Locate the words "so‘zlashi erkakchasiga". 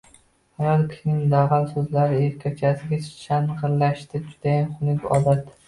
1.73-3.01